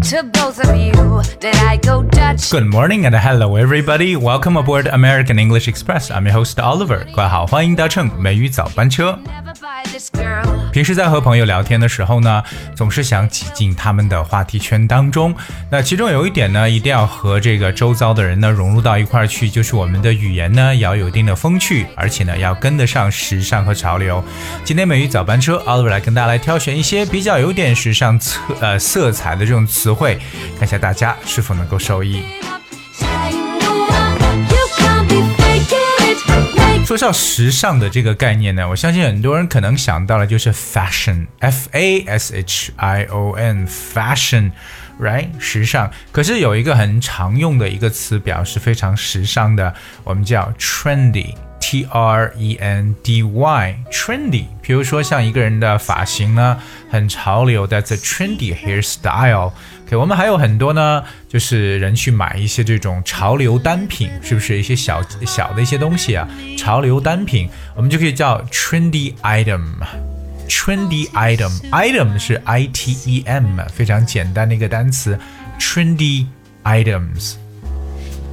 [0.00, 0.92] to both of you.
[1.40, 2.50] Did I go Dutch?
[2.50, 4.16] Good morning and hello everybody.
[4.16, 6.10] Welcome aboard American English Express.
[6.10, 7.04] I'm your host Oliver.
[7.14, 9.18] 各位好，欢迎搭乘美语早班车。
[10.71, 12.41] 平时在和朋友聊天的时候呢，
[12.75, 15.35] 总是想挤进他们的话题圈当中。
[15.69, 24.23] 那其中有一点呢，一定要和这个周遭的人呢融入到一块儿去，就是我们的语言呢也要有一定的风趣，而且呢要跟得上时尚和潮流。
[24.63, 30.19] 今天美语早班车，Oliver 来跟大家来挑选一些比较有点时尚色呃色彩的这种词汇，
[30.57, 32.23] 看一下大家是否能够受益。
[36.85, 45.89] 说到时尚的这个概念呢，我相信很多人可能想到的就是 fashion，f a s h i o n，fashion，right，时尚。
[46.11, 51.33] 可是有一个很常用的一个词表示非常时尚的，我们叫 trendy。
[51.61, 54.45] T R E N D Y，trendy。
[54.61, 56.57] 比如说像一个人的发型呢，
[56.89, 59.53] 很潮流，that's a trendy hairstyle。
[59.85, 66.27] OK，我们还有很多呢，就是人去买一些这种潮流单品，是不是一些小小的一些东西啊？
[66.57, 69.61] 潮流单品，我们就可以叫 trendy item。
[70.49, 75.17] trendy item，item 是 I T E M，非常简单的一个单词
[75.57, 76.25] ，trendy
[76.63, 77.35] items。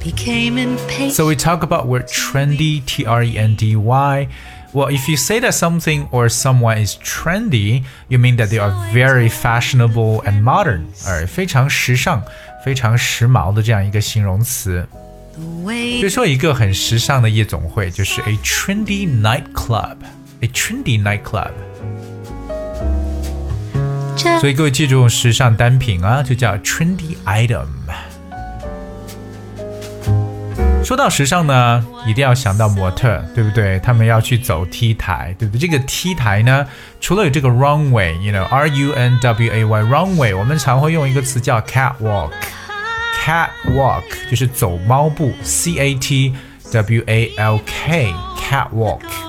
[0.00, 1.12] became impatient.
[1.12, 4.28] So we talk about word trendy, T R E N D Y.
[4.72, 8.72] Well, if you say that something or someone is trendy, you mean that they are
[8.92, 12.22] very fashionable and modern，而非常时尚、
[12.64, 14.86] 非常时髦的这样一个形容词。
[15.66, 21.50] 比如说，一个很时尚的夜总会就是 a trendy nightclub，a trendy nightclub。
[24.40, 27.66] 所以各位记住，时尚单品啊，就叫 trendy item。
[30.89, 33.79] 说到时尚呢，一定要想到模特，对不对？
[33.81, 35.59] 他们要去走 T 台，对不对？
[35.59, 36.65] 这个 T 台呢，
[36.99, 42.31] 除了有这个 runway，you know，R U N W A Y，runway，我们常会用一个词叫 catwalk。
[43.23, 44.01] catwalk
[44.31, 46.33] 就是走猫步，C A T
[46.71, 49.28] W A L K，catwalk。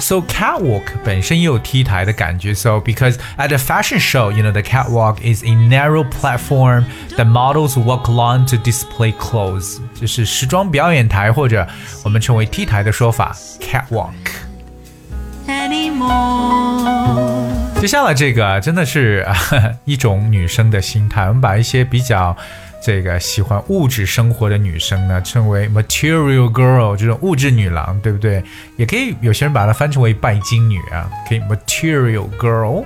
[0.00, 2.52] So catwalk 本身也有 T 台的感觉。
[2.52, 6.84] So because at a fashion show, you know, the catwalk is a narrow platform
[7.16, 11.66] that models walk along to display clothes，就是时装表演台或者
[12.04, 14.12] 我们称为 T 台的说法，catwalk。
[15.46, 17.14] anymore.
[17.80, 19.36] 接下来这个啊真的是、啊、
[19.84, 22.36] 一种女生的心态，我们把一些比较
[22.81, 28.43] 这个喜欢物质生活的女生呢，称为 material girl，这种物质女郎，对不对？
[28.77, 32.85] 也可以有些人把它翻成为拜金女啊，可以 material girl。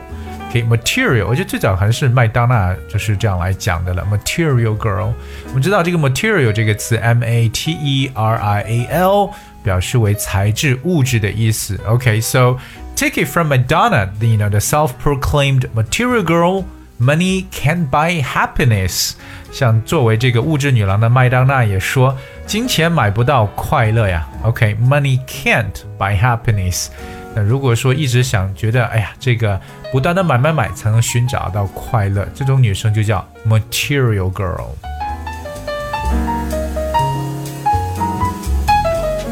[0.51, 4.07] 可以 material，我觉得最早还是麦当娜就是这样来讲的了。
[4.11, 5.11] material girl，
[5.47, 9.31] 我们知道这个 material 这个词 m a t e r i a l
[9.63, 11.79] 表示为材质、物质的意思。
[11.87, 12.57] OK，so、
[12.95, 16.65] take it from Madonna，the you know the self-proclaimed material girl。
[16.99, 19.13] Money can buy happiness。
[19.53, 24.27] 像作为这个物质女郎的麦当娜也说，金钱买不到快乐呀。
[24.41, 26.87] OK，money、can't buy happiness。
[27.35, 29.61] 那如果说一直想觉得，哎呀，这个
[29.91, 34.69] 不断的买买买才能寻找到快乐，这种女生就叫 material girl。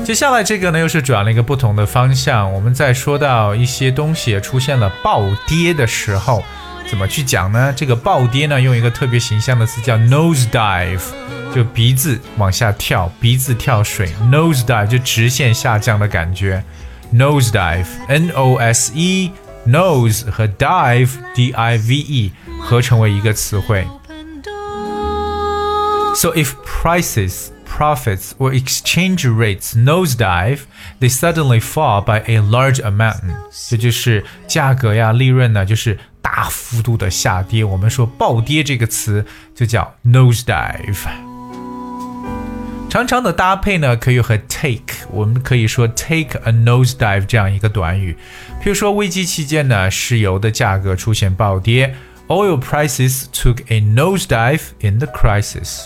[0.04, 2.52] 接下来这个呢，又是转了一个不同的方向。
[2.54, 6.44] 我们在说到一些东西出现了暴跌的时候，
[6.91, 7.72] 怎么去讲呢？
[7.77, 11.03] 这个暴跌呢，用一个特别形象的词叫 nose dive，
[11.55, 16.62] 就鼻子往下跳，鼻子跳水，nose dive 就直线下降的感觉。
[17.12, 19.33] nose dive，N O S E
[19.67, 23.87] nose 和 dive D I V E 合成为一个词汇。
[26.15, 30.61] So if prices, profits, or exchange rates nosedive,
[30.99, 33.20] they suddenly fall by a large amount.
[33.69, 37.63] 这就是价格呀、利润呢，就是 大幅度的下跌。
[37.63, 39.25] 我们说暴跌这个词
[39.56, 41.07] 就叫 nosedive。
[42.89, 48.18] 常常的搭配呢，可以和 take，我们可以说 take a nosedive 这样一个短语。
[48.62, 51.95] 譬如说危机期间呢，石油的价格出现暴跌
[52.27, 55.85] ，oil prices took a nosedive in the crisis。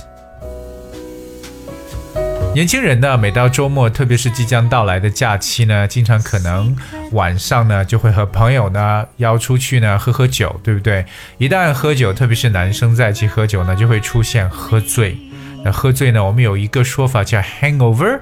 [2.55, 6.73] 年轻人呢，每到周末，特别是即将到来的假期呢，经常可能
[7.11, 11.05] 晚上呢就会和朋友呢邀出去呢喝喝酒，对不对？
[11.37, 15.17] 一旦喝酒，特别是男生在一起喝酒呢，就会出现喝醉。
[15.65, 18.21] 那喝醉呢，我们有一个说法叫 hangover。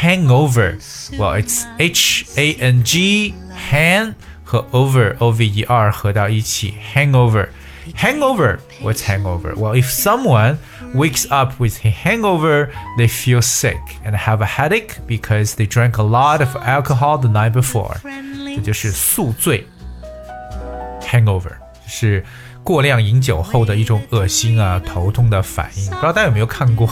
[0.00, 3.34] hangover，well it's H A N G
[3.72, 4.12] hang
[4.44, 7.48] 和 over O V E R 合到一起，hangover。
[7.95, 8.59] Hangover.
[8.81, 9.53] What's hangover?
[9.55, 10.57] Well, if someone
[10.93, 15.97] wakes up with a hangover, they feel sick and have a headache because they drank
[15.97, 17.97] a lot of alcohol the night before.
[18.55, 19.65] 这就是宿醉。
[21.01, 21.53] hangover，
[21.87, 22.23] 是
[22.63, 25.85] 过量饮酒后的一种恶心啊、头痛的反应。
[25.85, 26.87] 不知道大家有没有看过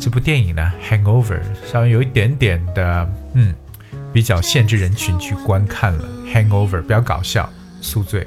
[0.00, 0.72] 这部电影呢？
[0.90, 1.40] Hangover
[1.70, 3.54] 稍微有一点点的，嗯，
[4.12, 6.04] 比较限制人群去观看了。
[6.34, 7.48] Hangover 比较搞笑，
[7.80, 8.26] 宿醉。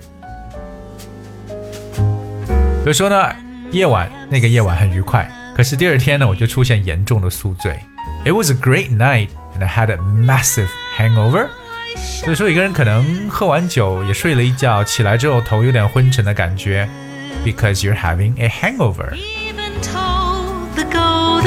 [2.85, 3.35] 比如说呢，
[3.71, 5.27] 夜晚那个夜晚很愉快，
[5.57, 7.81] 可是第二天呢，我就出现严重的宿醉。
[8.27, 9.29] It was a great night
[9.59, 11.49] and I had a massive hangover。
[11.97, 16.87] 所以说，一个人可能喝完酒也睡了一觉，起来之后头有点昏沉的感觉
[17.43, 21.44] ，because you're having a hangover even told the go。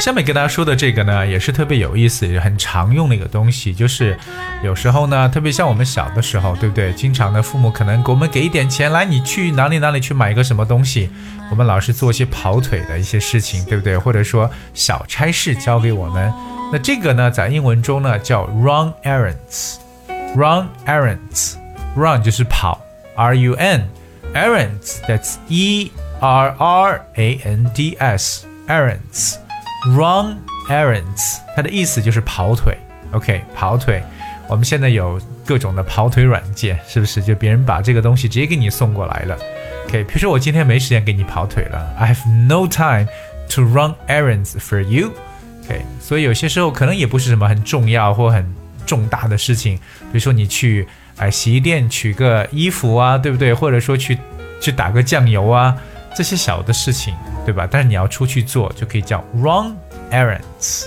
[0.00, 4.16] 下面跟大家说的这个呢，也是特别有意思，也很常用的一个东西，就是
[4.64, 6.90] 有时候呢，特别像我们小的时候，对不对？
[6.94, 11.10] 经常的父母可能给我们给一点钱，来你去哪里哪里去买一个什么东西，
[11.50, 13.98] 我们老是做一些跑腿的一些事情，对不对？
[13.98, 16.32] 或者说小差事交给我们，
[16.72, 22.80] 那这个呢，在英文中呢叫 run errands，run errands，run 就是跑
[23.16, 29.36] ，r u n，errands that's e r r a n d s，errands。
[29.86, 30.38] Run
[30.68, 32.76] errands，它的意思就是跑腿。
[33.12, 34.02] OK，跑腿。
[34.46, 37.22] 我们现在有各种的跑腿软件，是不是？
[37.22, 39.38] 就别人把这个东西直接给你送过来了。
[39.86, 43.06] OK，比如说我今天没时间给你跑腿了，I have no time
[43.50, 45.12] to run errands for you。
[45.64, 48.44] OK，所以有些时候可能也不是什么很重要或很
[48.84, 50.86] 重大的事情，比如说你去
[51.16, 53.54] 哎洗衣店取个衣服啊，对不对？
[53.54, 54.18] 或者说去
[54.60, 55.76] 去打个酱油啊。
[56.16, 57.14] 这些小的事情，
[57.44, 57.66] 对吧？
[57.70, 59.76] 但是你要出去做，就可以叫 run
[60.10, 60.84] errands。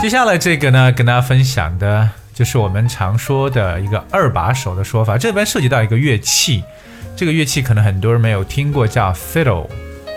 [0.00, 5.18] 接下来这个呢，跟大家分享的就是我们常说的一个二把手的说法。
[5.18, 6.62] 这边涉及到一个乐器，
[7.16, 9.66] 这个乐器可能很多人没有听过，叫 fiddle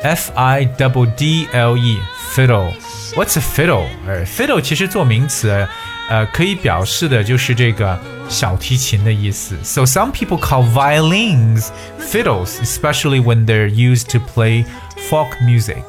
[0.03, 3.87] fiddle，f i double d l e，fiddle。What's a fiddle？
[4.07, 5.67] 呃，fiddle 其实做名词，
[6.09, 7.99] 呃，可以表示的就是这个。
[8.27, 9.55] 小提琴的意思。
[9.63, 11.69] So some people call violins
[12.01, 14.65] fiddles, especially when they're used to play
[15.11, 15.85] folk music.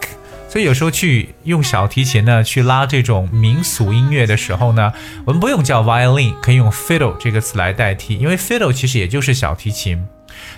[0.49, 4.91] 所以有时候去用小提琴呢，去拉这种民俗音乐的时候呢，
[5.23, 10.05] 我们不用叫 violin，可以用 fiddle 这个词来代替，因为 fiddle 其实也就是小提琴。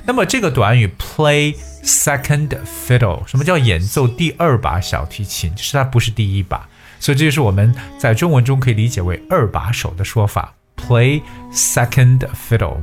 [0.04, 2.58] 那么这个短语 play second
[2.88, 5.54] fiddle，什么叫演奏第二把小提琴？
[5.56, 6.68] 就是它不是第一把，
[7.00, 10.54] 所以这就是我们在中文中可以理解为二把手的说法。
[10.76, 11.22] play
[11.52, 12.78] second fiddle。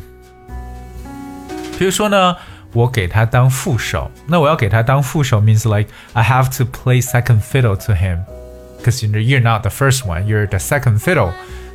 [1.79, 2.37] 比如说呢，
[2.73, 8.25] 我给他当副手，那我要给他当副手 means like I have to play second fiddle to him
[8.79, 11.31] because you're not the first one, you're the second fiddle，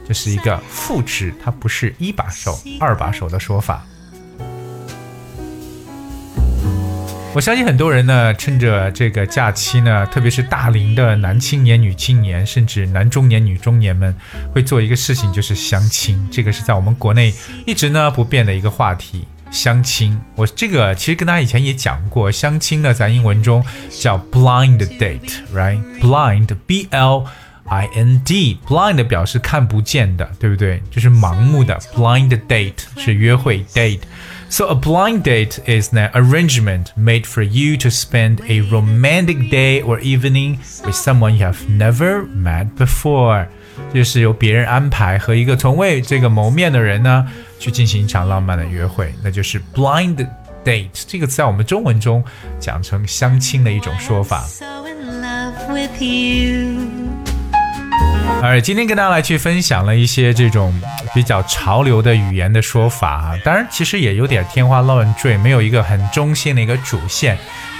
[0.08, 3.86] 这是一个副职，它不是一把手、二把手的说法。
[7.35, 14.15] 我相信很多人呢，趁着这个假期呢，特别是大龄的男青年、女青年，甚至男中年、女中年们，
[14.53, 16.29] 会做一个事情，就是相亲。
[16.31, 17.35] 这个是在我们国内
[17.67, 19.27] 一直呢不变的一个话题。
[19.51, 27.25] 相亲，我这个其实跟大家以前也讲过，相亲呢在英文中叫 blind date，right？blind，b l
[27.65, 30.81] i n d，blind 表示看不见的，对不对？
[30.89, 31.77] 就是盲目的。
[31.97, 34.03] blind date 是约会 date。
[34.54, 40.00] So a blind date is an arrangement made for you to spend a romantic day or
[40.00, 43.48] evening with someone you have never met before。
[43.94, 47.26] 就是由别人安排和一个从未这个谋面的人呢，
[47.60, 50.28] 去进行一场浪漫的约会，那就是 blind
[50.66, 51.04] date。
[51.08, 52.24] 这个词在我们中文中
[52.60, 54.46] 讲成相亲的一种说法。
[58.43, 60.79] 而今天跟大家来去分享了一些这种
[61.15, 67.39] 比较潮流的语言的说法啊，当然其实也有点天花乱坠，没有一个很中心的一个主线，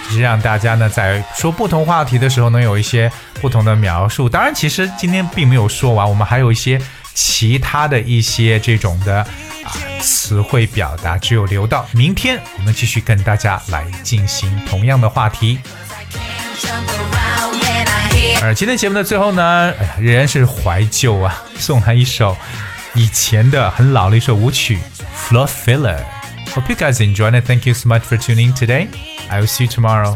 [0.09, 4.27] 只是让大家呢在说不同话题的时候能有一些不同的描述。
[4.27, 6.81] 当然，其实今天并没有说完，我们还有一些
[7.13, 9.71] 其他的一些这种的啊
[10.01, 15.59] 词汇表达，只有留到明天我们继续跟大家来进行同样的话题。
[18.45, 22.37] 而今天节目的最后呢，哎呀，仍然是怀旧啊，送他一首
[22.93, 24.79] 以前的很老的一首舞曲
[25.35, 25.97] 《Floor Filler》。
[26.55, 27.47] Hope you guys enjoyed it.
[27.47, 28.89] Thank you so much for tuning today.
[29.31, 30.15] I will see you tomorrow.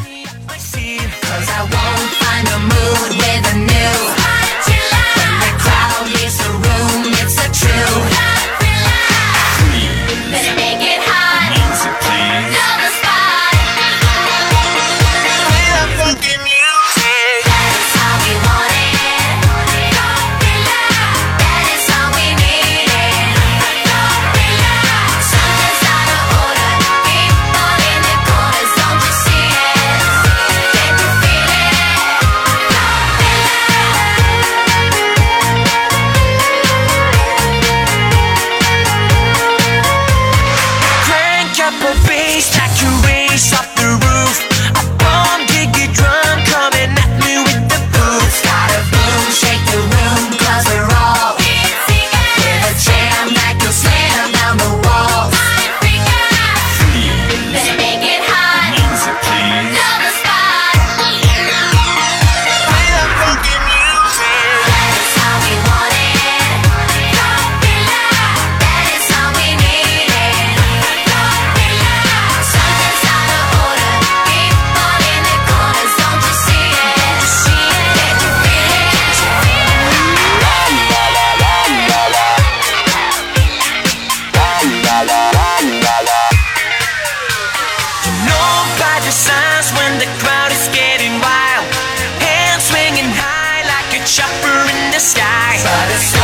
[95.58, 96.17] Side.